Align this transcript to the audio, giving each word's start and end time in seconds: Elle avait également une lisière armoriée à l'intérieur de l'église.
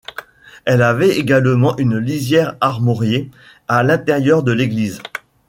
Elle 0.65 0.81
avait 0.81 1.15
également 1.19 1.77
une 1.77 1.99
lisière 1.99 2.55
armoriée 2.59 3.29
à 3.67 3.83
l'intérieur 3.83 4.41
de 4.41 4.51
l'église. 4.51 4.99